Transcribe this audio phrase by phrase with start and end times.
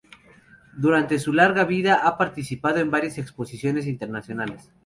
[0.75, 4.71] Durante su larga vida ha participado en varias exposiciones internacionales.